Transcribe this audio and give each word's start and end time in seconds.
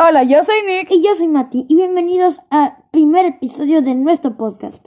Hola, 0.00 0.22
yo 0.22 0.44
soy 0.44 0.62
Nick. 0.64 0.92
Y 0.92 1.02
yo 1.02 1.12
soy 1.16 1.26
Mati. 1.26 1.66
Y 1.68 1.74
bienvenidos 1.74 2.38
al 2.50 2.76
primer 2.92 3.26
episodio 3.26 3.82
de 3.82 3.96
nuestro 3.96 4.36
podcast. 4.36 4.86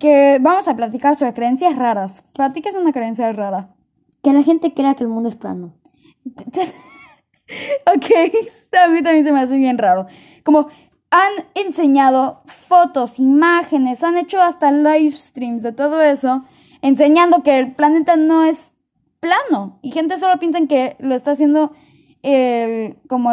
Que 0.00 0.38
vamos 0.40 0.68
a 0.68 0.74
platicar 0.74 1.16
sobre 1.16 1.34
creencias 1.34 1.76
raras. 1.76 2.24
¿Para 2.34 2.50
ti 2.50 2.62
qué 2.62 2.70
es 2.70 2.74
una 2.74 2.92
creencia 2.92 3.30
rara? 3.32 3.74
Que 4.22 4.32
la 4.32 4.42
gente 4.42 4.72
crea 4.72 4.94
que 4.94 5.04
el 5.04 5.10
mundo 5.10 5.28
es 5.28 5.36
plano. 5.36 5.74
ok, 6.24 8.06
a 8.72 8.88
mí 8.88 9.02
también 9.02 9.24
se 9.24 9.32
me 9.32 9.40
hace 9.40 9.58
bien 9.58 9.76
raro. 9.76 10.06
Como 10.44 10.68
han 11.10 11.32
enseñado 11.54 12.42
fotos, 12.46 13.18
imágenes, 13.18 14.02
han 14.02 14.16
hecho 14.16 14.40
hasta 14.40 14.72
live 14.72 15.12
streams 15.12 15.62
de 15.62 15.72
todo 15.72 16.00
eso, 16.00 16.42
enseñando 16.80 17.42
que 17.42 17.58
el 17.58 17.74
planeta 17.74 18.16
no 18.16 18.44
es 18.44 18.72
plano. 19.20 19.78
Y 19.82 19.90
gente 19.90 20.18
solo 20.18 20.38
piensa 20.38 20.58
que 20.66 20.96
lo 21.00 21.14
está 21.14 21.32
haciendo 21.32 21.72
el, 22.22 22.96
como 23.08 23.30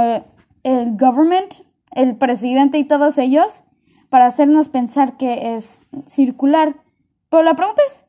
el 0.69 0.97
government, 0.97 1.53
el 1.91 2.15
presidente 2.15 2.77
y 2.77 2.83
todos 2.83 3.17
ellos 3.17 3.63
para 4.09 4.27
hacernos 4.27 4.69
pensar 4.69 5.17
que 5.17 5.55
es 5.55 5.81
circular. 6.09 6.75
Pero 7.29 7.43
la 7.43 7.55
pregunta 7.55 7.81
es, 7.87 8.05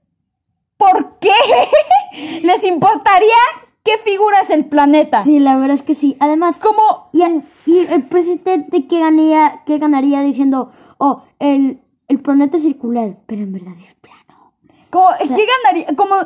¿por 0.77 1.19
qué 1.19 1.33
les 2.42 2.64
importaría 2.64 3.36
qué 3.83 3.96
figura 3.98 4.41
es 4.41 4.50
el 4.50 4.66
planeta? 4.66 5.23
Sí, 5.23 5.38
la 5.38 5.56
verdad 5.56 5.77
es 5.77 5.83
que 5.83 5.95
sí. 5.95 6.16
Además, 6.20 6.59
como 6.59 7.09
y, 7.12 7.23
y 7.66 7.78
el 7.86 8.02
presidente 8.05 8.86
que 8.86 8.98
ganaría, 8.98 9.62
que 9.64 9.78
ganaría 9.78 10.20
diciendo, 10.20 10.70
oh, 10.98 11.22
el, 11.38 11.83
el 12.08 12.20
planeta 12.20 12.56
es 12.56 12.62
circular, 12.62 13.16
pero 13.27 13.42
en 13.42 13.52
verdad 13.52 13.74
es 13.80 13.95
plano. 13.95 14.52
Como, 14.91 15.06
¿qué 15.19 15.47
ganaría? 15.64 15.97
Como, 15.97 16.16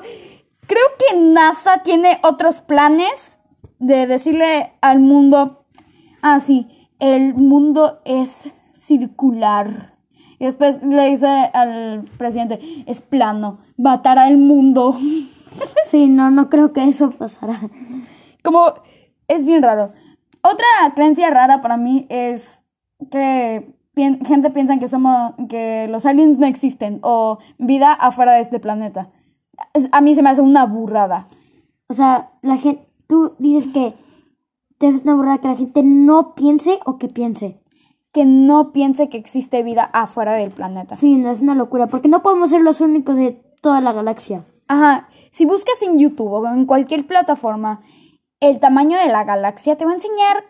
creo 0.66 0.84
que 0.98 1.16
NASA 1.16 1.82
tiene 1.82 2.18
otros 2.22 2.60
planes 2.60 3.38
de 3.78 4.06
decirle 4.06 4.72
al 4.80 5.00
mundo, 5.00 5.63
ah, 6.24 6.40
sí, 6.40 6.66
el 6.98 7.34
mundo 7.34 8.00
es 8.04 8.50
circular. 8.74 9.94
Y 10.38 10.46
después 10.46 10.82
le 10.82 11.10
dice 11.10 11.26
al 11.52 12.04
presidente, 12.18 12.58
es 12.86 13.02
plano, 13.02 13.58
matará 13.76 14.28
el 14.28 14.38
mundo. 14.38 14.98
Sí, 15.86 16.08
no, 16.08 16.32
no 16.32 16.50
creo 16.50 16.72
que 16.72 16.82
eso 16.82 17.12
pasará. 17.12 17.60
Como, 18.42 18.74
es 19.28 19.46
bien 19.46 19.62
raro. 19.62 19.92
Otra 20.42 20.66
creencia 20.96 21.30
rara 21.30 21.62
para 21.62 21.76
mí 21.76 22.06
es 22.08 22.64
que 23.08 23.72
gente 23.94 24.50
piensa 24.50 24.78
que 24.80 24.88
somos, 24.88 25.34
que 25.48 25.86
los 25.88 26.06
aliens 26.06 26.38
no 26.38 26.46
existen 26.46 26.98
o 27.02 27.38
vida 27.58 27.92
afuera 27.92 28.32
de 28.32 28.40
este 28.40 28.58
planeta. 28.58 29.10
A 29.92 30.00
mí 30.00 30.16
se 30.16 30.22
me 30.22 30.30
hace 30.30 30.40
una 30.40 30.66
burrada. 30.66 31.26
O 31.86 31.94
sea, 31.94 32.30
la 32.42 32.56
gente, 32.56 32.84
tú 33.06 33.36
dices 33.38 33.70
que 33.72 33.94
te 34.84 34.96
hace 34.96 35.04
una 35.04 35.14
burrada 35.14 35.38
que 35.38 35.48
la 35.48 35.56
gente 35.56 35.82
no 35.82 36.34
piense 36.34 36.78
o 36.84 36.98
que 36.98 37.08
piense. 37.08 37.58
Que 38.12 38.26
no 38.26 38.72
piense 38.72 39.08
que 39.08 39.16
existe 39.16 39.62
vida 39.62 39.88
afuera 39.94 40.34
del 40.34 40.50
planeta. 40.50 40.94
Sí, 40.94 41.16
no 41.16 41.30
es 41.30 41.40
una 41.40 41.54
locura, 41.54 41.86
porque 41.86 42.08
no 42.08 42.22
podemos 42.22 42.50
ser 42.50 42.60
los 42.60 42.82
únicos 42.82 43.16
de 43.16 43.32
toda 43.62 43.80
la 43.80 43.94
galaxia. 43.94 44.44
Ajá. 44.68 45.08
Si 45.30 45.46
buscas 45.46 45.80
en 45.82 45.98
YouTube 45.98 46.32
o 46.32 46.46
en 46.46 46.66
cualquier 46.66 47.06
plataforma 47.06 47.80
el 48.40 48.60
tamaño 48.60 48.98
de 48.98 49.06
la 49.06 49.24
galaxia, 49.24 49.76
te 49.76 49.86
va 49.86 49.92
a 49.92 49.94
enseñar 49.94 50.44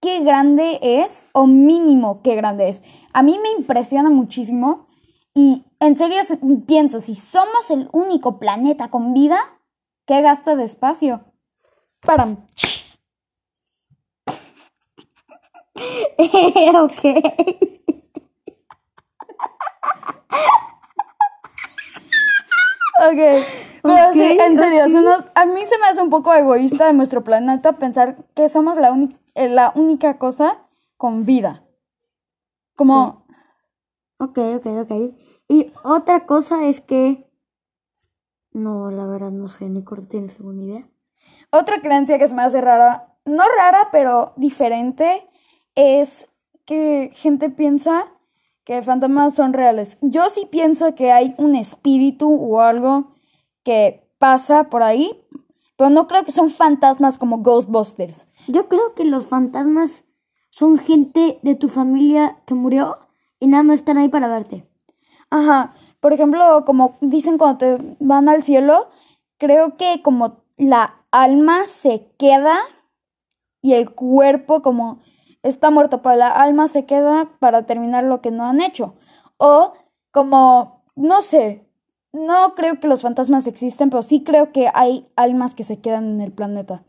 qué 0.00 0.20
grande 0.24 0.80
es 0.82 1.26
o 1.32 1.46
mínimo 1.46 2.22
qué 2.22 2.34
grande 2.34 2.68
es. 2.68 2.82
A 3.12 3.22
mí 3.22 3.38
me 3.40 3.50
impresiona 3.52 4.10
muchísimo 4.10 4.88
y 5.32 5.64
en 5.78 5.96
serio 5.96 6.18
pienso, 6.66 7.00
si 7.00 7.14
somos 7.14 7.70
el 7.70 7.88
único 7.92 8.40
planeta 8.40 8.88
con 8.88 9.14
vida, 9.14 9.38
¿qué 10.06 10.22
gasta 10.22 10.56
de 10.56 10.64
espacio? 10.64 11.20
Para. 12.04 12.36
ok. 16.74 17.02
Ok, 22.98 23.18
pero 23.82 24.12
sí, 24.14 24.38
en 24.40 24.58
serio, 24.58 24.84
a 25.34 25.44
mí 25.44 25.66
se 25.66 25.78
me 25.78 25.86
hace 25.86 26.00
un 26.00 26.08
poco 26.08 26.32
egoísta 26.32 26.86
de 26.86 26.94
nuestro 26.94 27.22
planeta 27.22 27.74
pensar 27.74 28.16
que 28.34 28.48
somos 28.48 28.78
la, 28.78 28.96
eh, 29.34 29.48
la 29.50 29.72
única 29.74 30.18
cosa 30.18 30.66
con 30.96 31.24
vida. 31.24 31.64
Como... 32.74 33.26
Ok, 34.18 34.38
ok, 34.38 34.66
ok. 34.82 34.92
Y 35.48 35.72
otra 35.84 36.24
cosa 36.24 36.66
es 36.66 36.80
que... 36.80 37.30
No, 38.52 38.90
la 38.90 39.04
verdad 39.06 39.30
no 39.30 39.48
sé, 39.48 39.68
ni 39.68 39.84
corto 39.84 40.08
tienes 40.08 40.36
alguna 40.36 40.62
idea. 40.62 40.88
Otra 41.50 41.82
creencia 41.82 42.18
que 42.18 42.26
se 42.26 42.34
me 42.34 42.42
hace 42.42 42.62
rara, 42.62 43.14
no 43.26 43.44
rara, 43.58 43.88
pero 43.92 44.32
diferente, 44.36 45.28
es 45.76 46.28
que 46.64 47.12
gente 47.14 47.48
piensa 47.48 48.06
que 48.64 48.82
fantasmas 48.82 49.34
son 49.34 49.52
reales. 49.52 49.96
Yo 50.00 50.28
sí 50.28 50.48
pienso 50.50 50.96
que 50.96 51.12
hay 51.12 51.34
un 51.38 51.54
espíritu 51.54 52.28
o 52.28 52.60
algo 52.60 53.14
que 53.62 54.10
pasa 54.18 54.64
por 54.64 54.82
ahí, 54.82 55.22
pero 55.76 55.90
no 55.90 56.08
creo 56.08 56.24
que 56.24 56.32
son 56.32 56.50
fantasmas 56.50 57.18
como 57.18 57.38
Ghostbusters. 57.38 58.26
Yo 58.48 58.68
creo 58.68 58.94
que 58.94 59.04
los 59.04 59.26
fantasmas 59.26 60.04
son 60.50 60.78
gente 60.78 61.38
de 61.42 61.54
tu 61.54 61.68
familia 61.68 62.38
que 62.46 62.54
murió 62.54 62.98
y 63.38 63.46
nada 63.46 63.62
más 63.62 63.80
están 63.80 63.98
ahí 63.98 64.08
para 64.08 64.26
verte. 64.26 64.66
Ajá. 65.30 65.74
Por 66.00 66.12
ejemplo, 66.12 66.64
como 66.64 66.96
dicen 67.00 67.38
cuando 67.38 67.58
te 67.58 67.96
van 68.00 68.28
al 68.28 68.42
cielo, 68.42 68.88
creo 69.38 69.76
que 69.76 70.02
como 70.02 70.44
la 70.56 71.04
alma 71.10 71.66
se 71.66 72.10
queda 72.18 72.56
y 73.60 73.74
el 73.74 73.90
cuerpo 73.90 74.62
como 74.62 75.00
está 75.46 75.70
muerto, 75.70 76.02
pero 76.02 76.16
la 76.16 76.28
alma 76.28 76.68
se 76.68 76.84
queda 76.84 77.30
para 77.38 77.66
terminar 77.66 78.04
lo 78.04 78.20
que 78.20 78.30
no 78.30 78.44
han 78.44 78.60
hecho. 78.60 78.94
O 79.38 79.72
como, 80.10 80.84
no 80.94 81.22
sé, 81.22 81.66
no 82.12 82.54
creo 82.54 82.80
que 82.80 82.88
los 82.88 83.02
fantasmas 83.02 83.46
existen, 83.46 83.90
pero 83.90 84.02
sí 84.02 84.22
creo 84.22 84.52
que 84.52 84.70
hay 84.74 85.08
almas 85.16 85.54
que 85.54 85.64
se 85.64 85.80
quedan 85.80 86.06
en 86.06 86.20
el 86.20 86.32
planeta. 86.32 86.84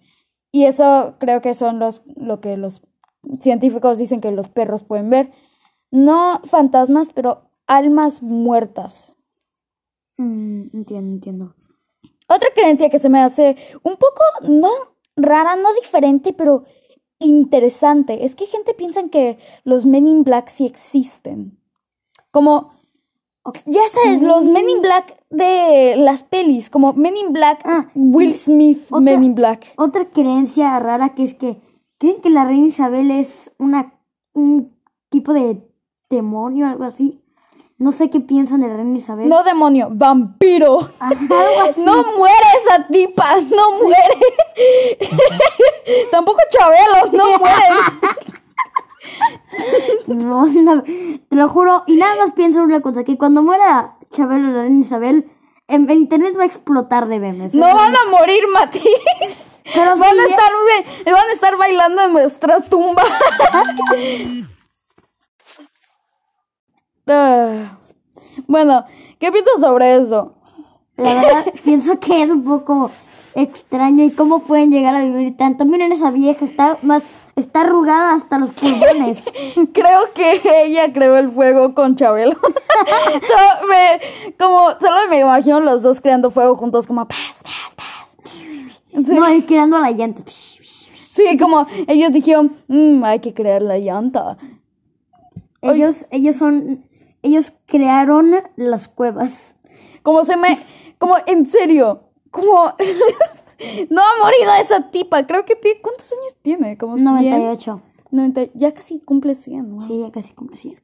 Y 0.52 0.66
eso 0.66 1.16
creo 1.20 1.42
que 1.42 1.54
son 1.54 1.80
los, 1.80 2.04
lo 2.16 2.40
que 2.40 2.58
los 2.58 2.82
científicos 3.42 3.98
dicen 3.98 4.22
que 4.22 4.32
los 4.32 4.48
perros 4.48 4.84
pueden 4.84 5.10
ver. 5.10 5.32
No 5.92 6.42
fantasmas, 6.46 7.10
pero 7.14 7.50
almas 7.68 8.22
muertas. 8.22 9.18
Mm, 10.18 10.70
entiendo, 10.74 11.12
entiendo. 11.14 11.56
Otra 12.28 12.50
creencia 12.56 12.90
que 12.90 13.00
se 13.00 13.10
me 13.10 13.22
hace 13.22 13.56
un 13.84 13.98
poco, 13.98 14.24
no 14.42 14.70
rara, 15.16 15.56
no 15.56 15.74
diferente, 15.74 16.34
pero 16.34 16.66
interesante 17.20 18.26
es 18.26 18.36
que 18.36 18.46
gente 18.46 18.74
piensa 18.74 19.08
que 19.10 19.38
los 19.64 19.86
Men 19.86 20.08
in 20.08 20.24
Black 20.24 20.50
sí 20.50 20.66
existen. 20.66 21.58
Como, 22.32 22.72
ya 23.66 23.82
sabes, 23.90 24.22
los 24.22 24.48
Men 24.48 24.70
in 24.70 24.82
Black 24.82 25.18
de 25.30 25.96
las 25.98 26.24
pelis, 26.24 26.70
como 26.70 26.94
Men 26.94 27.18
in 27.18 27.34
Black, 27.34 27.62
ah, 27.66 27.90
Will 27.96 28.36
Smith, 28.36 28.92
Men 28.92 29.24
in 29.24 29.36
Black. 29.36 29.74
Otra 29.78 30.06
creencia 30.06 30.78
rara 30.80 31.16
que 31.16 31.24
es 31.24 31.34
que 31.34 31.62
creen 31.98 32.22
que 32.22 32.30
la 32.30 32.46
reina 32.46 32.68
Isabel 32.68 33.12
es 33.12 33.52
una, 33.58 33.94
un 34.34 34.76
tipo 35.10 35.34
de 35.34 35.62
demonio, 36.10 36.68
algo 36.68 36.84
así. 36.84 37.22
No 37.80 37.92
sé 37.92 38.10
qué 38.10 38.20
piensan 38.20 38.62
de 38.62 38.70
la 38.70 38.76
reina 38.76 38.98
Isabel. 38.98 39.30
No 39.30 39.44
demonio, 39.44 39.90
vampiro. 39.92 40.80
No 41.86 42.04
muere 42.18 42.46
esa 42.64 42.88
tipa, 42.88 43.36
no 43.42 43.72
muere. 43.84 44.18
Tampoco 46.18 46.40
Chabelo, 46.50 47.12
no 47.12 47.38
muere. 50.08 50.64
no, 50.64 50.84
te 51.30 51.36
lo 51.36 51.48
juro. 51.48 51.84
Y 51.86 51.98
nada 51.98 52.16
más 52.16 52.32
pienso 52.32 52.64
una 52.64 52.82
cosa, 52.82 53.04
que 53.04 53.20
cuando 53.20 53.44
muera 53.44 53.98
Chabelo 54.10 54.48
la 54.48 54.64
reina 54.64 54.80
Isabel, 54.80 55.30
en, 55.68 55.88
internet 55.92 56.34
va 56.36 56.42
a 56.42 56.48
explotar 56.48 57.08
de 57.08 57.20
memes. 57.20 57.54
No 57.54 57.68
van 57.68 57.96
a 57.96 58.10
morir, 58.10 58.48
Mati. 58.52 58.82
Pero 59.76 59.96
van, 59.96 60.20
a 60.20 60.24
estar, 60.24 60.52
van 61.06 61.30
a 61.30 61.34
estar 61.34 61.56
bailando 61.56 62.02
en 62.02 62.14
nuestra 62.14 62.62
tumba. 62.62 63.04
Ah. 67.10 67.78
bueno, 68.48 68.86
¿qué 69.18 69.32
piensas 69.32 69.62
sobre 69.62 69.96
eso? 69.96 70.36
La 70.98 71.14
verdad, 71.14 71.46
pienso 71.64 71.98
que 72.02 72.24
es 72.24 72.30
un 72.30 72.44
poco 72.44 72.92
extraño 73.38 74.04
y 74.04 74.12
cómo 74.12 74.40
pueden 74.40 74.72
llegar 74.72 74.96
a 74.96 75.02
vivir 75.02 75.38
tanto. 75.38 75.66
Miren 75.66 75.92
esa 75.92 76.12
vieja, 76.12 76.44
está 76.44 76.78
más 76.82 77.04
está 77.36 77.62
arrugada 77.62 78.14
hasta 78.14 78.40
los 78.40 78.50
pulmones. 78.50 79.32
Creo 79.74 80.12
que 80.16 80.42
ella 80.66 80.92
creó 80.92 81.18
el 81.18 81.32
fuego 81.32 81.76
con 81.76 81.96
Chabelo. 81.96 82.36
como 84.40 84.72
solo 84.82 85.08
me 85.10 85.20
imagino 85.20 85.60
los 85.60 85.84
dos 85.84 86.02
creando 86.02 86.32
fuego 86.32 86.56
juntos 86.56 86.88
como 86.88 87.08
paz, 87.08 87.44
paz, 87.44 87.76
paz. 87.76 88.18
No, 88.92 89.32
y 89.32 89.44
creando 89.44 89.80
la 89.80 89.92
llanta. 89.92 90.24
Sí, 90.28 91.38
como 91.40 91.68
ellos 91.88 92.12
dijeron, 92.12 92.56
mm, 92.68 93.04
hay 93.04 93.20
que 93.20 93.34
crear 93.34 93.62
la 93.62 93.78
llanta. 93.78 94.38
Ellos, 95.62 96.06
ellos 96.12 96.36
son 96.36 96.88
ellos 97.22 97.54
crearon 97.66 98.36
las 98.56 98.88
cuevas. 98.88 99.56
Como 100.02 100.26
se 100.26 100.38
me, 100.38 100.58
como 100.98 101.16
en 101.26 101.46
serio, 101.46 102.07
como 102.38 102.54
no 103.90 104.02
ha 104.02 104.24
morido 104.24 104.54
esa 104.60 104.90
tipa. 104.92 105.26
Creo 105.26 105.46
que 105.46 105.56
tiene, 105.56 105.82
¿cuántos 105.82 106.12
años 106.14 106.36
tiene? 106.42 106.78
Como 106.78 106.98
98. 106.98 107.82
90, 108.12 108.42
ya 108.54 108.74
casi 108.74 109.00
cumple 109.00 109.36
100, 109.36 109.70
¿no? 109.70 109.82
Sí, 109.82 110.00
ya 110.00 110.12
casi 110.12 110.34
cumple 110.34 110.58
100. 110.58 110.80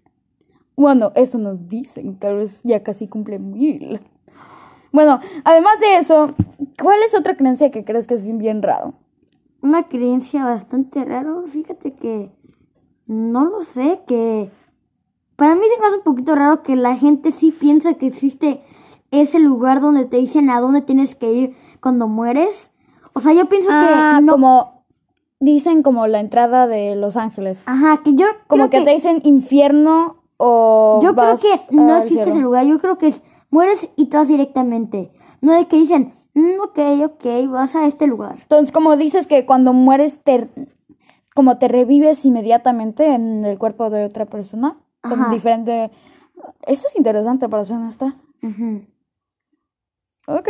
Bueno, 0.75 1.11
eso 1.15 1.38
nos 1.38 1.69
dicen, 1.69 2.17
tal 2.17 2.38
vez 2.38 2.61
ya 2.63 2.83
casi 2.83 3.07
cumple 3.07 3.39
mil. 3.39 4.01
Bueno, 4.91 5.19
además 5.44 5.79
de 5.79 5.97
eso, 5.97 6.33
¿cuál 6.81 7.01
es 7.03 7.15
otra 7.15 7.38
creencia 7.38 7.71
que 7.71 7.85
crees 7.85 8.07
que 8.07 8.15
es 8.15 8.38
bien 8.38 8.61
raro? 8.61 8.94
Una 9.61 9.88
creencia 9.88 10.44
bastante 10.44 11.05
raro, 11.05 11.44
fíjate 11.47 11.94
que 11.94 12.31
no 13.05 13.45
lo 13.45 13.61
sé, 13.61 14.01
que 14.07 14.51
para 15.35 15.55
mí 15.55 15.61
se 15.73 15.81
me 15.81 15.88
hace 15.88 15.97
un 15.97 16.03
poquito 16.03 16.35
raro 16.35 16.63
que 16.63 16.75
la 16.75 16.95
gente 16.95 17.31
sí 17.31 17.51
piensa 17.51 17.94
que 17.95 18.07
existe 18.07 18.61
ese 19.21 19.39
lugar 19.39 19.80
donde 19.81 20.06
te 20.06 20.18
dicen 20.18 20.50
a 20.50 20.60
dónde 20.60 20.81
tienes 20.81 21.15
que 21.15 21.31
ir 21.31 21.56
cuando 21.81 22.07
mueres. 22.07 22.71
O 23.13 23.19
sea, 23.21 23.31
yo 23.33 23.48
pienso 23.48 23.69
Ah, 23.71 24.15
que 24.19 24.25
no. 24.25 24.33
como 24.33 24.86
dicen 25.39 25.83
como 25.83 26.07
la 26.07 26.19
entrada 26.19 26.68
de 26.68 26.95
Los 26.95 27.15
Ángeles. 27.18 27.63
Ajá, 27.65 28.01
que 28.04 28.15
yo 28.15 28.25
Como 28.48 28.69
que, 28.69 28.81
te 28.81 28.92
dicen 28.92 29.21
infierno 29.24 30.18
o 30.38 31.00
Yo 31.04 31.13
creo 31.13 31.36
que 31.38 31.75
no 31.75 31.98
existe 31.98 32.24
cielo. 32.24 32.31
ese 32.31 32.42
lugar. 32.42 32.65
Yo 32.65 32.80
creo 32.80 32.98
que 32.98 33.07
es 33.07 33.24
mueres 33.50 33.88
y 33.95 34.06
te 34.07 34.18
vas 34.18 34.27
directamente. 34.27 35.12
No 35.42 35.54
de 35.54 35.68
que 35.68 35.75
dicen, 35.75 36.13
"Mm, 36.33 36.60
ok, 36.63 36.80
ok, 37.06 37.25
vas 37.51 37.75
a 37.75 37.86
este 37.86 38.07
lugar. 38.07 38.38
Entonces, 38.42 38.71
como 38.71 38.95
dices 38.98 39.27
que 39.27 39.45
cuando 39.45 39.74
mueres 39.74 40.24
te 40.24 40.50
como 41.36 41.57
te 41.57 41.68
revives 41.68 42.25
inmediatamente 42.25 43.07
en 43.13 43.44
el 43.44 43.57
cuerpo 43.57 43.89
de 43.89 44.06
otra 44.06 44.25
persona 44.25 44.77
con 45.01 45.30
diferente 45.31 45.92
Eso 46.65 46.88
es 46.88 46.95
interesante 46.95 47.48
para 47.50 47.65
ser 47.65 47.77
honesta. 47.77 48.15
Ok. 50.28 50.50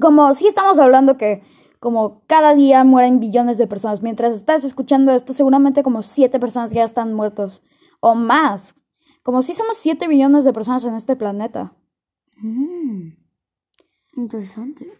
Como 0.00 0.34
si 0.34 0.46
estamos 0.46 0.78
hablando 0.78 1.16
que 1.16 1.42
como 1.84 2.22
cada 2.26 2.54
día 2.54 2.82
mueren 2.82 3.20
billones 3.20 3.58
de 3.58 3.66
personas. 3.66 4.02
Mientras 4.02 4.34
estás 4.34 4.64
escuchando 4.64 5.12
esto, 5.12 5.34
seguramente 5.34 5.82
como 5.82 6.02
siete 6.02 6.40
personas 6.40 6.72
ya 6.72 6.82
están 6.82 7.12
muertos. 7.12 7.62
O 8.00 8.14
más. 8.14 8.74
Como 9.22 9.42
si 9.42 9.52
somos 9.52 9.76
siete 9.76 10.08
billones 10.08 10.44
de 10.44 10.52
personas 10.52 10.84
en 10.84 10.94
este 10.94 11.14
planeta. 11.14 11.74
Mm. 12.38 13.10
Interesante. 14.16 14.92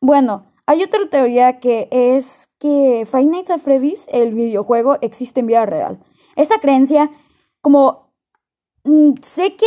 Bueno, 0.00 0.52
hay 0.66 0.82
otra 0.82 1.08
teoría 1.08 1.58
que 1.58 1.88
es 1.90 2.48
que 2.58 3.06
Five 3.10 3.24
Nights 3.24 3.50
at 3.50 3.60
Freddy's, 3.60 4.06
el 4.10 4.34
videojuego, 4.34 4.98
existe 5.00 5.40
en 5.40 5.46
vida 5.46 5.64
real. 5.64 6.04
Esa 6.36 6.58
creencia, 6.58 7.10
como 7.60 8.05
sé 9.22 9.56
que 9.56 9.66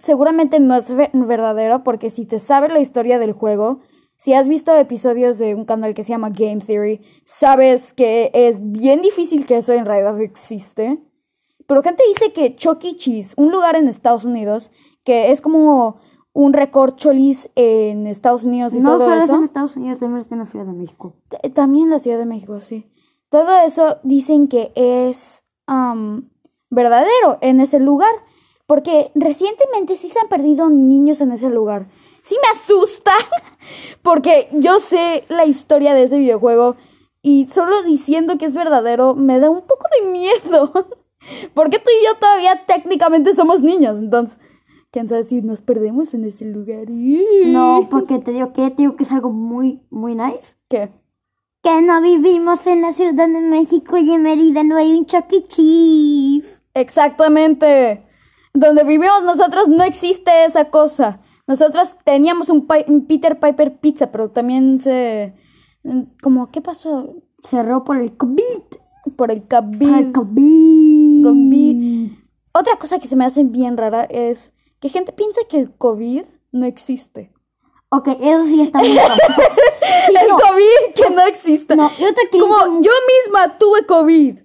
seguramente 0.00 0.60
no 0.60 0.74
es 0.76 0.90
ver- 0.94 1.10
verdadero, 1.14 1.82
porque 1.82 2.10
si 2.10 2.26
te 2.26 2.38
sabes 2.38 2.72
la 2.72 2.80
historia 2.80 3.18
del 3.18 3.32
juego, 3.32 3.80
si 4.16 4.34
has 4.34 4.48
visto 4.48 4.76
episodios 4.76 5.38
de 5.38 5.54
un 5.54 5.64
canal 5.64 5.94
que 5.94 6.02
se 6.04 6.10
llama 6.10 6.30
Game 6.30 6.58
Theory, 6.58 7.00
sabes 7.24 7.92
que 7.92 8.30
es 8.34 8.60
bien 8.70 9.00
difícil 9.02 9.46
que 9.46 9.56
eso 9.58 9.72
en 9.72 9.86
realidad 9.86 10.20
existe. 10.20 11.02
Pero 11.66 11.82
gente 11.82 12.02
dice 12.08 12.32
que 12.32 12.54
Chuck 12.54 12.84
E. 12.84 12.96
Cheese, 12.96 13.32
un 13.36 13.50
lugar 13.50 13.76
en 13.76 13.88
Estados 13.88 14.24
Unidos, 14.24 14.70
que 15.04 15.30
es 15.30 15.40
como 15.40 15.96
un 16.32 16.52
recorcholis 16.52 17.48
en 17.54 18.06
Estados 18.06 18.44
Unidos 18.44 18.74
y 18.74 18.80
No 18.80 18.96
todo 18.96 19.06
solo 19.06 19.16
es 19.18 19.24
eso. 19.24 19.36
en 19.36 19.44
Estados 19.44 19.76
Unidos, 19.76 19.98
también 20.00 20.20
está 20.20 20.34
en 20.34 20.38
la 20.40 20.46
Ciudad 20.46 20.66
de 20.66 20.72
México. 20.72 21.14
T- 21.28 21.50
También 21.50 21.88
la 21.90 21.98
Ciudad 21.98 22.18
de 22.18 22.26
México, 22.26 22.60
sí. 22.60 22.86
Todo 23.30 23.58
eso 23.60 23.98
dicen 24.02 24.48
que 24.48 24.72
es 24.74 25.44
verdadero 26.70 27.38
en 27.40 27.60
ese 27.60 27.78
lugar. 27.80 28.10
Porque 28.70 29.10
recientemente 29.16 29.96
sí 29.96 30.10
se 30.10 30.20
han 30.20 30.28
perdido 30.28 30.70
niños 30.70 31.20
en 31.20 31.32
ese 31.32 31.50
lugar. 31.50 31.88
Sí 32.22 32.36
me 32.40 32.56
asusta. 32.56 33.10
Porque 34.02 34.46
yo 34.52 34.78
sé 34.78 35.24
la 35.28 35.44
historia 35.44 35.92
de 35.92 36.04
ese 36.04 36.20
videojuego. 36.20 36.76
Y 37.20 37.48
solo 37.50 37.82
diciendo 37.82 38.38
que 38.38 38.44
es 38.44 38.54
verdadero 38.54 39.16
me 39.16 39.40
da 39.40 39.50
un 39.50 39.62
poco 39.62 39.86
de 40.00 40.12
miedo. 40.12 40.70
Porque 41.54 41.80
tú 41.80 41.86
y 42.00 42.06
yo 42.06 42.16
todavía 42.20 42.64
técnicamente 42.64 43.34
somos 43.34 43.60
niños. 43.60 43.98
Entonces, 43.98 44.38
quién 44.92 45.08
sabe 45.08 45.24
si 45.24 45.42
nos 45.42 45.62
perdemos 45.62 46.14
en 46.14 46.26
ese 46.26 46.44
lugar. 46.44 46.86
No, 47.46 47.88
porque 47.90 48.20
te 48.20 48.30
digo 48.30 48.52
que 48.52 48.70
te 48.70 48.82
digo 48.82 48.94
que 48.94 49.02
es 49.02 49.10
algo 49.10 49.30
muy, 49.30 49.82
muy 49.90 50.14
nice. 50.14 50.54
¿Qué? 50.68 50.92
Que 51.60 51.82
no 51.82 52.00
vivimos 52.00 52.64
en 52.68 52.82
la 52.82 52.92
Ciudad 52.92 53.14
de 53.14 53.26
México 53.26 53.96
y 53.96 54.12
en 54.12 54.22
Mérida 54.22 54.62
no 54.62 54.76
hay 54.76 54.92
un 54.92 55.06
Chuck 55.06 55.32
E. 55.32 55.42
Cheese. 55.48 56.62
Exactamente. 56.72 58.08
Donde 58.52 58.84
vivimos 58.84 59.22
nosotros 59.22 59.68
no 59.68 59.84
existe 59.84 60.44
esa 60.44 60.66
cosa. 60.66 61.20
Nosotros 61.46 61.94
teníamos 62.04 62.48
un, 62.48 62.66
Peter 63.06 63.38
Piper 63.38 63.78
Pizza, 63.78 64.10
pero 64.10 64.30
también 64.30 64.80
se... 64.80 65.34
Como, 66.22 66.50
¿qué 66.50 66.60
pasó? 66.60 67.14
Cerró 67.42 67.84
por 67.84 67.98
el 67.98 68.16
COVID. 68.16 68.62
Por 69.16 69.30
el 69.30 69.42
Por 69.42 69.60
COVID. 69.60 69.94
el 69.94 70.12
COVID. 70.12 71.24
COVID. 71.24 72.10
Otra 72.52 72.76
cosa 72.76 72.98
que 72.98 73.08
se 73.08 73.16
me 73.16 73.24
hace 73.24 73.44
bien 73.44 73.76
rara 73.76 74.04
es 74.04 74.52
que 74.80 74.88
gente 74.88 75.12
piensa 75.12 75.40
que 75.48 75.58
el 75.58 75.72
COVID 75.74 76.24
no 76.52 76.66
existe. 76.66 77.32
Ok, 77.90 78.08
eso 78.20 78.44
sí 78.44 78.60
está 78.60 78.78
muy 78.78 78.96
raro. 78.96 79.14
Sí, 80.06 80.14
el 80.18 80.28
no. 80.28 80.36
COVID 80.38 80.94
que 80.94 81.14
no 81.14 81.26
existe. 81.26 81.76
No, 81.76 81.90
y 81.98 82.04
otra 82.04 82.22
que 82.30 82.38
Como 82.38 82.80
yo 82.80 82.90
misma 83.24 83.58
tuve 83.58 83.84
COVID. 83.86 84.38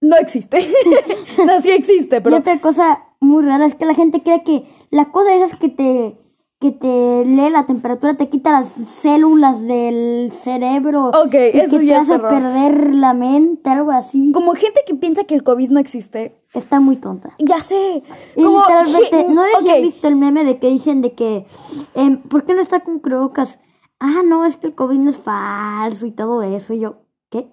No 0.00 0.16
existe. 0.16 0.68
no, 1.46 1.60
sí 1.62 1.70
existe, 1.70 2.16
Y 2.16 2.20
pero... 2.20 2.36
otra 2.36 2.60
cosa 2.60 3.03
muy 3.20 3.42
rara 3.44 3.66
es 3.66 3.74
que 3.74 3.86
la 3.86 3.94
gente 3.94 4.22
cree 4.22 4.42
que 4.42 4.64
la 4.90 5.10
cosa 5.10 5.34
esa 5.34 5.46
es 5.46 5.56
que 5.56 5.68
te 5.68 6.18
que 6.64 6.70
te 6.70 7.26
lee 7.26 7.50
la 7.50 7.66
temperatura, 7.66 8.14
te 8.14 8.30
quita 8.30 8.50
las 8.50 8.70
células 8.70 9.60
del 9.66 10.32
cerebro. 10.32 11.08
Ok, 11.08 11.34
y 11.34 11.58
eso 11.58 11.78
que 11.78 11.84
ya 11.84 11.96
te 11.96 12.14
hace 12.14 12.18
perder 12.18 12.94
la 12.94 13.12
mente, 13.12 13.68
algo 13.68 13.90
así. 13.90 14.32
Como 14.32 14.54
gente 14.54 14.80
que 14.86 14.94
piensa 14.94 15.24
que 15.24 15.34
el 15.34 15.42
COVID 15.42 15.68
no 15.68 15.78
existe. 15.78 16.40
Está 16.54 16.80
muy 16.80 16.96
tonta. 16.96 17.34
Ya 17.38 17.60
sé. 17.60 18.02
Y 18.34 18.42
Como, 18.42 18.60
literalmente, 18.60 19.26
¿no 19.28 19.42
sé 19.42 19.48
si 19.60 19.68
ok, 19.68 19.74
han 19.74 19.82
visto 19.82 20.08
el 20.08 20.16
meme 20.16 20.44
de 20.44 20.58
que 20.58 20.68
dicen 20.68 21.02
de 21.02 21.12
que, 21.12 21.46
em, 21.92 22.22
¿por 22.22 22.46
qué 22.46 22.54
no 22.54 22.62
está 22.62 22.80
con 22.80 23.00
crocas? 23.00 23.58
Ah, 24.00 24.22
no, 24.24 24.46
es 24.46 24.56
que 24.56 24.68
el 24.68 24.74
COVID 24.74 24.98
no 24.98 25.10
es 25.10 25.18
falso 25.18 26.06
y 26.06 26.12
todo 26.12 26.42
eso. 26.42 26.72
Y 26.72 26.78
yo, 26.78 27.02
¿qué? 27.28 27.50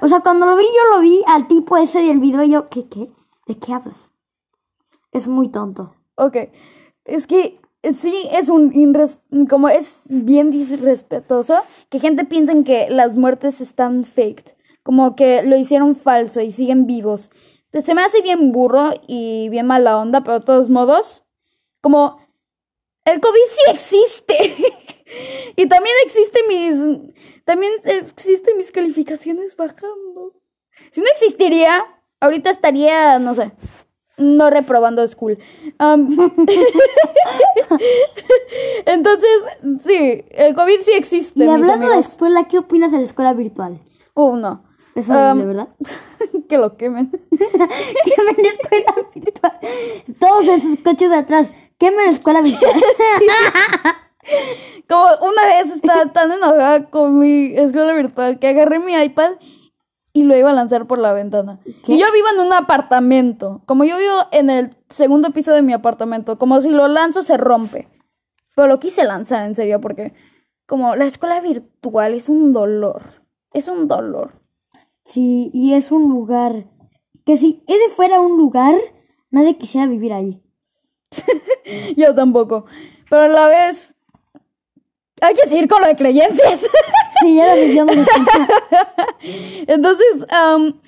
O 0.00 0.06
sea, 0.06 0.20
cuando 0.20 0.46
lo 0.46 0.56
vi, 0.56 0.62
yo 0.64 0.96
lo 0.96 1.00
vi 1.00 1.22
al 1.26 1.48
tipo 1.48 1.76
ese 1.76 2.02
del 2.02 2.20
video 2.20 2.44
y 2.44 2.50
yo, 2.50 2.68
¿qué, 2.68 2.86
qué? 2.86 3.10
¿De 3.46 3.58
qué 3.58 3.72
hablas? 3.72 4.13
Es 5.14 5.26
muy 5.26 5.48
tonto. 5.48 5.94
Ok. 6.16 6.36
Es 7.06 7.26
que 7.26 7.58
sí 7.96 8.28
es 8.32 8.48
un 8.50 8.72
inres- 8.72 9.20
como 9.48 9.68
es 9.68 10.00
bien 10.06 10.50
disrespetuoso 10.50 11.62
que 11.88 12.00
gente 12.00 12.24
piensen 12.24 12.64
que 12.64 12.88
las 12.90 13.16
muertes 13.16 13.60
están 13.60 14.04
faked, 14.04 14.54
como 14.82 15.16
que 15.16 15.42
lo 15.42 15.56
hicieron 15.56 15.96
falso 15.96 16.40
y 16.40 16.50
siguen 16.52 16.86
vivos. 16.86 17.30
Se 17.72 17.94
me 17.94 18.02
hace 18.02 18.20
bien 18.22 18.52
burro 18.52 18.90
y 19.06 19.48
bien 19.50 19.66
mala 19.66 19.98
onda, 19.98 20.22
pero 20.22 20.38
de 20.40 20.44
todos 20.44 20.70
modos, 20.70 21.24
como 21.80 22.18
el 23.04 23.20
COVID 23.20 23.50
sí 23.50 23.70
existe. 23.70 24.34
y 25.56 25.66
también 25.68 25.94
existe 26.04 26.40
mis 26.48 27.14
también 27.44 27.72
existen 27.84 28.56
mis 28.56 28.72
calificaciones 28.72 29.56
bajando. 29.56 30.32
Si 30.90 31.00
no 31.00 31.06
existiría, 31.12 31.84
ahorita 32.20 32.50
estaría, 32.50 33.18
no 33.18 33.34
sé, 33.34 33.52
no 34.16 34.50
reprobando 34.50 35.06
school. 35.08 35.38
Entonces, 38.86 39.30
sí, 39.82 40.24
el 40.30 40.54
COVID 40.54 40.80
sí 40.80 40.92
existe, 40.92 41.44
Y 41.44 41.48
mis 41.48 41.54
hablando 41.54 41.88
de 41.88 41.98
escuela, 41.98 42.44
¿qué 42.44 42.58
opinas 42.58 42.92
de 42.92 42.98
la 42.98 43.04
escuela 43.04 43.32
virtual? 43.32 43.80
Uh, 44.14 44.36
no. 44.36 44.62
Eso 44.94 45.12
Um, 45.12 45.38
de 45.38 45.46
verdad. 45.46 45.68
que 46.48 46.58
lo 46.58 46.76
quemen. 46.76 47.10
Quemen 47.30 48.36
la 48.36 48.48
escuela 48.48 48.94
virtual. 49.14 49.58
Todos 50.20 50.44
en 50.46 50.60
sus 50.62 50.78
coches 50.80 51.10
de 51.10 51.16
atrás. 51.16 51.52
Quemen 51.78 52.06
la 52.06 52.12
escuela 52.12 52.40
virtual. 52.40 52.72
Como 54.88 55.04
una 55.28 55.44
vez 55.46 55.74
estaba 55.74 56.12
tan 56.12 56.30
enojada 56.30 56.88
con 56.90 57.18
mi 57.18 57.56
escuela 57.56 57.92
virtual 57.94 58.38
que 58.38 58.48
agarré 58.48 58.78
mi 58.78 58.94
iPad 58.94 59.32
y 60.16 60.22
lo 60.22 60.36
iba 60.36 60.50
a 60.50 60.54
lanzar 60.54 60.86
por 60.86 60.98
la 61.00 61.12
ventana. 61.12 61.58
¿Qué? 61.64 61.92
Y 61.92 61.98
yo 61.98 62.06
vivo 62.12 62.28
en 62.32 62.46
un 62.46 62.52
apartamento. 62.52 63.62
Como 63.66 63.84
yo 63.84 63.98
vivo 63.98 64.14
en 64.30 64.48
el 64.48 64.70
segundo 64.88 65.32
piso 65.32 65.52
de 65.52 65.60
mi 65.60 65.72
apartamento, 65.72 66.38
como 66.38 66.60
si 66.60 66.70
lo 66.70 66.86
lanzo 66.86 67.24
se 67.24 67.36
rompe. 67.36 67.88
Pero 68.54 68.68
lo 68.68 68.78
quise 68.78 69.04
lanzar 69.04 69.44
en 69.44 69.56
serio 69.56 69.80
porque 69.80 70.14
como 70.66 70.94
la 70.94 71.04
escuela 71.04 71.40
virtual 71.40 72.14
es 72.14 72.28
un 72.28 72.52
dolor. 72.52 73.24
Es 73.52 73.66
un 73.66 73.88
dolor. 73.88 74.40
Sí, 75.04 75.50
y 75.52 75.74
es 75.74 75.90
un 75.90 76.08
lugar 76.08 76.70
que 77.26 77.36
si 77.36 77.64
ese 77.66 77.88
fuera 77.94 78.20
un 78.20 78.36
lugar, 78.36 78.76
nadie 79.30 79.58
quisiera 79.58 79.88
vivir 79.88 80.12
ahí. 80.12 80.40
Yo 81.96 82.14
tampoco. 82.14 82.66
Pero 83.10 83.22
a 83.22 83.28
la 83.28 83.48
vez 83.48 83.93
hay 85.26 85.34
que 85.34 85.48
seguir 85.48 85.68
con 85.68 85.80
lo 85.82 85.88
de 85.88 85.96
creencias. 85.96 86.66
Sí, 87.20 87.36
ya 87.36 87.54
lo. 87.54 87.92
Entonces, 89.66 90.26
am, 90.30 90.80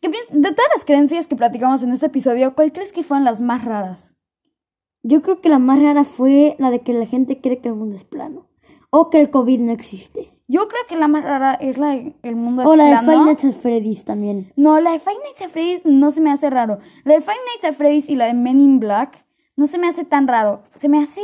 ¿qué 0.00 0.08
pi- 0.10 0.16
de 0.30 0.50
todas 0.52 0.70
las 0.74 0.84
creencias 0.84 1.26
que 1.26 1.36
platicamos 1.36 1.82
en 1.82 1.92
este 1.92 2.06
episodio, 2.06 2.54
¿cuál 2.54 2.72
crees 2.72 2.92
que 2.92 3.02
fueron 3.02 3.24
las 3.24 3.40
más 3.40 3.64
raras? 3.64 4.14
Yo 5.02 5.22
creo 5.22 5.40
que 5.40 5.48
la 5.48 5.58
más 5.58 5.80
rara 5.82 6.04
fue 6.04 6.56
la 6.58 6.70
de 6.70 6.80
que 6.80 6.92
la 6.92 7.06
gente 7.06 7.40
cree 7.40 7.58
que 7.60 7.68
el 7.68 7.74
mundo 7.74 7.96
es 7.96 8.04
plano. 8.04 8.48
O 8.90 9.10
que 9.10 9.20
el 9.20 9.30
COVID 9.30 9.60
no 9.60 9.72
existe. 9.72 10.32
Yo 10.48 10.68
creo 10.68 10.82
que 10.88 10.96
la 10.96 11.08
más 11.08 11.24
rara 11.24 11.54
es 11.54 11.76
la 11.76 11.88
de 11.90 12.14
El 12.22 12.36
Mundo 12.36 12.62
es 12.62 12.68
O 12.68 12.76
la 12.76 12.84
de 12.84 12.90
plano. 12.90 13.12
Five 13.12 13.24
Nights 13.24 13.44
at 13.44 13.60
Freddy's 13.60 14.04
también. 14.04 14.52
No, 14.56 14.80
la 14.80 14.92
de 14.92 15.00
Five 15.00 15.16
Nights 15.24 15.42
at 15.42 15.48
Freddy's 15.50 15.84
no 15.84 16.12
se 16.12 16.20
me 16.20 16.30
hace 16.30 16.48
raro. 16.50 16.78
La 17.04 17.14
de 17.14 17.20
Five 17.20 17.36
Nights 17.52 17.64
at 17.64 17.74
Freddy's 17.74 18.08
y 18.08 18.14
la 18.14 18.26
de 18.26 18.34
Men 18.34 18.60
in 18.60 18.78
Black 18.78 19.26
no 19.56 19.66
se 19.66 19.78
me 19.78 19.88
hace 19.88 20.04
tan 20.04 20.28
raro. 20.28 20.62
Se 20.76 20.88
me 20.88 21.02
hace 21.02 21.20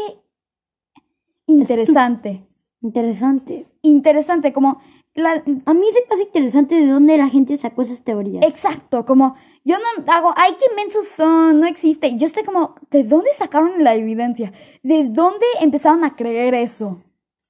interesante. 1.46 2.46
Interesante. 2.80 3.66
Interesante, 3.82 4.52
como 4.52 4.80
la... 5.14 5.42
A 5.66 5.74
mí 5.74 5.84
se 5.92 6.00
me 6.00 6.14
hace 6.14 6.22
interesante 6.24 6.74
de 6.74 6.86
dónde 6.86 7.16
la 7.16 7.28
gente 7.28 7.56
sacó 7.56 7.82
esas 7.82 8.02
teorías. 8.02 8.44
Exacto, 8.44 9.04
como 9.04 9.36
yo 9.64 9.76
no 9.78 10.12
hago, 10.12 10.34
ay, 10.36 10.52
qué 10.58 10.74
mensos 10.74 11.08
son, 11.08 11.60
no 11.60 11.66
existe. 11.66 12.16
Yo 12.16 12.26
estoy 12.26 12.42
como, 12.42 12.74
¿de 12.90 13.04
dónde 13.04 13.32
sacaron 13.32 13.84
la 13.84 13.94
evidencia? 13.94 14.52
¿De 14.82 15.04
dónde 15.04 15.46
empezaron 15.60 16.04
a 16.04 16.16
creer 16.16 16.54
eso? 16.54 17.02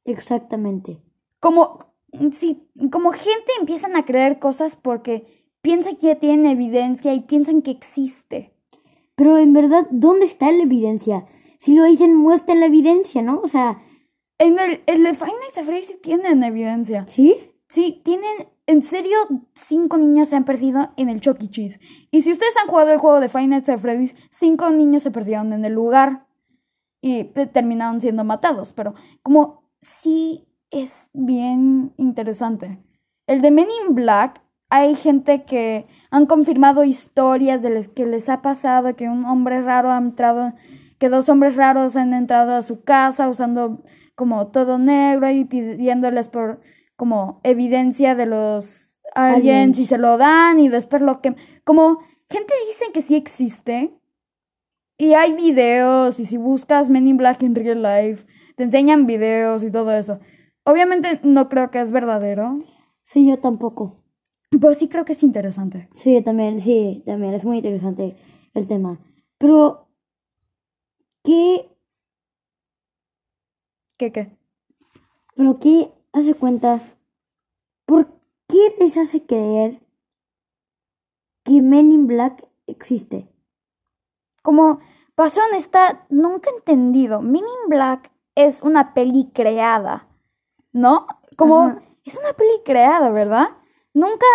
Exactamente. 0.05 1.01
Como, 1.41 1.87
sí, 2.33 2.69
como 2.91 3.13
gente 3.13 3.53
empiezan 3.59 3.97
a 3.97 4.05
creer 4.05 4.39
cosas 4.39 4.77
porque 4.77 5.47
piensan 5.63 5.97
que 5.97 6.09
ya 6.09 6.15
tienen 6.17 6.47
evidencia 6.47 7.15
y 7.15 7.21
piensan 7.21 7.63
que 7.63 7.71
existe. 7.71 8.53
Pero 9.15 9.39
en 9.39 9.53
verdad, 9.53 9.87
¿dónde 9.91 10.27
está 10.27 10.51
la 10.51 10.63
evidencia? 10.63 11.27
Si 11.63 11.77
lo 11.77 11.85
dicen, 11.85 12.17
muestren 12.17 12.59
la 12.59 12.67
evidencia, 12.67 13.23
¿no? 13.23 13.39
O 13.39 13.47
sea, 13.47 13.81
En 14.39 14.59
el, 14.59 14.83
el 14.87 15.05
de 15.05 15.15
Five 15.15 15.31
Nights 15.41 15.59
at 15.59 15.65
Freddy's 15.65 15.87
sí 15.87 15.97
tienen 16.03 16.43
evidencia. 16.43 17.07
¿sí? 17.07 17.37
Sí, 17.69 18.01
tienen, 18.05 18.49
en 18.67 18.83
serio, 18.83 19.17
cinco 19.55 19.97
niños 19.97 20.31
se 20.31 20.35
han 20.35 20.45
perdido 20.45 20.91
en 20.97 21.09
el 21.09 21.21
Chuck 21.21 21.41
E. 21.41 21.49
Cheese. 21.49 21.79
Y 22.11 22.23
si 22.23 22.33
ustedes 22.33 22.57
han 22.61 22.67
jugado 22.67 22.91
el 22.91 22.99
juego 22.99 23.21
de 23.21 23.29
Five 23.29 23.47
Nights 23.47 23.69
at 23.69 23.79
Freddy's, 23.79 24.17
cinco 24.29 24.71
niños 24.71 25.05
se 25.05 25.13
perdieron 25.13 25.53
en 25.53 25.65
el 25.65 25.73
lugar 25.75 26.27
y 27.01 27.23
terminaron 27.53 28.01
siendo 28.01 28.25
matados. 28.25 28.73
Pero 28.73 28.95
como 29.23 29.63
sí 29.81 30.49
es 30.73 31.11
bien 31.13 31.93
interesante. 31.97 32.81
El 33.29 33.41
de 33.41 33.53
Men 33.53 33.69
in 33.87 33.95
Black, 33.95 34.43
hay 34.69 34.97
gente 34.97 35.45
que 35.45 35.87
han 36.11 36.27
confirmado 36.27 36.83
historias 36.83 37.63
de 37.63 37.71
les 37.71 37.87
que 37.87 38.05
les 38.05 38.29
ha 38.29 38.43
pasado, 38.43 38.97
que 38.97 39.09
un 39.09 39.25
hombre 39.27 39.63
raro 39.63 39.93
ha 39.93 39.99
entrado, 39.99 40.55
que 41.03 41.09
dos 41.09 41.29
hombres 41.29 41.57
raros 41.57 41.97
han 41.97 42.15
entrado 42.15 42.55
a 42.55 42.63
su 42.63 42.85
casa 42.85 43.29
usando 43.29 43.83
como 44.15 44.47
todo 44.53 44.79
negro 44.79 45.29
y 45.31 45.45
pidiéndoles 45.45 46.29
por 46.29 46.61
como 46.95 47.41
evidencia 47.43 48.15
de 48.15 48.27
los 48.27 49.01
aliens 49.17 49.81
y 49.81 49.87
se 49.87 49.99
lo 49.99 50.17
dan 50.17 50.61
y 50.61 50.69
después 50.69 51.03
lo 51.03 51.21
que 51.21 51.35
como 51.65 51.99
gente 52.31 52.55
dice 52.69 52.93
que 52.95 53.03
sí 53.03 53.17
existe 53.17 53.99
y 54.97 55.15
hay 55.15 55.33
videos 55.33 56.21
y 56.21 56.25
si 56.25 56.37
buscas 56.37 56.89
Men 56.89 57.09
in 57.09 57.17
Black 57.17 57.43
en 57.43 57.57
real 57.57 57.83
life 57.83 58.25
te 58.55 58.63
enseñan 58.63 59.05
videos 59.07 59.65
y 59.65 59.73
todo 59.73 59.91
eso. 59.93 60.21
Obviamente 60.65 61.19
no 61.25 61.49
creo 61.49 61.73
que 61.73 61.81
es 61.81 61.91
verdadero, 61.91 62.61
Sí, 63.03 63.27
yo 63.27 63.41
tampoco. 63.41 64.05
pero 64.53 64.73
sí 64.75 64.87
creo 64.87 65.05
que 65.05 65.15
es 65.15 65.25
interesante. 65.25 65.89
Sí, 65.95 66.23
también, 66.23 66.61
sí, 66.61 67.03
también. 67.05 67.35
Es 67.35 67.45
muy 67.45 67.57
interesante 67.57 68.15
el 68.55 68.69
tema. 68.69 69.01
Pero, 69.39 69.89
¿qué, 71.23 71.69
¿Qué 73.97 74.13
qué? 74.13 74.37
pero 75.35 75.59
qué 75.59 75.93
hace 76.13 76.35
cuenta? 76.35 76.81
¿Por 77.87 78.09
qué 78.49 78.75
les 78.79 78.97
hace 78.97 79.25
creer 79.25 79.81
que 81.45 81.63
Men 81.63 81.91
in 81.91 82.07
Black 82.07 82.47
existe? 82.67 83.29
Como 84.43 84.81
pasó 85.15 85.41
en 85.51 85.57
esta, 85.57 86.07
nunca 86.11 86.51
he 86.51 86.57
entendido. 86.57 87.23
Men 87.23 87.45
in 87.45 87.69
Black 87.69 88.13
es 88.35 88.63
una 88.63 88.95
peli 88.95 89.31
creada, 89.33 90.09
¿no? 90.73 91.07
Como 91.37 91.63
Ajá. 91.63 91.83
es 92.05 92.17
una 92.17 92.33
peli 92.35 92.61
creada, 92.65 93.11
¿verdad? 93.11 93.51
Nunca, 93.95 94.27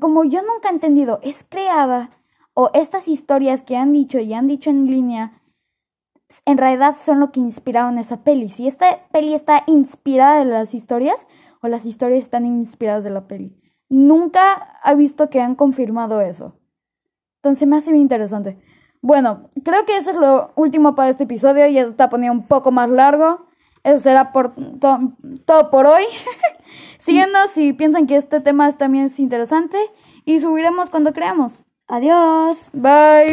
como 0.00 0.24
yo 0.24 0.42
nunca 0.42 0.68
he 0.68 0.72
entendido, 0.72 1.20
es 1.22 1.44
creada 1.44 2.10
o 2.52 2.70
estas 2.74 3.08
historias 3.08 3.62
que 3.62 3.76
han 3.76 3.92
dicho 3.92 4.18
y 4.18 4.34
han 4.34 4.46
dicho 4.46 4.70
en 4.70 4.86
línea 4.86 5.40
en 6.46 6.58
realidad 6.58 6.96
son 6.96 7.20
lo 7.20 7.30
que 7.32 7.40
inspiraron 7.40 7.98
esa 7.98 8.24
peli. 8.24 8.48
Si 8.48 8.66
esta 8.66 9.06
peli 9.12 9.34
está 9.34 9.62
inspirada 9.66 10.38
de 10.38 10.44
las 10.46 10.74
historias 10.74 11.26
o 11.62 11.68
las 11.68 11.86
historias 11.86 12.20
están 12.24 12.44
inspiradas 12.46 13.04
de 13.04 13.10
la 13.10 13.26
peli. 13.26 13.56
Nunca 13.88 14.80
he 14.84 14.94
visto 14.94 15.30
que 15.30 15.40
han 15.40 15.54
confirmado 15.54 16.20
eso. 16.20 16.56
Entonces 17.42 17.68
me 17.68 17.76
hace 17.76 17.90
bien 17.92 18.02
interesante. 18.02 18.58
Bueno, 19.02 19.50
creo 19.64 19.84
que 19.84 19.96
eso 19.96 20.10
es 20.10 20.16
lo 20.16 20.52
último 20.56 20.94
para 20.94 21.10
este 21.10 21.24
episodio. 21.24 21.66
Ya 21.66 21.84
se 21.84 21.90
está 21.90 22.08
poniendo 22.08 22.38
un 22.40 22.46
poco 22.46 22.70
más 22.72 22.88
largo. 22.88 23.46
Eso 23.82 24.02
será 24.02 24.32
por 24.32 24.54
to- 24.80 25.12
todo 25.44 25.70
por 25.70 25.86
hoy. 25.86 26.04
Síguenos 26.98 27.50
si 27.50 27.74
piensan 27.74 28.06
que 28.06 28.16
este 28.16 28.40
tema 28.40 28.72
también 28.72 29.04
es 29.04 29.20
interesante 29.20 29.76
y 30.24 30.40
subiremos 30.40 30.88
cuando 30.88 31.12
creamos. 31.12 31.62
Adiós. 31.86 32.70
Bye. 32.72 33.32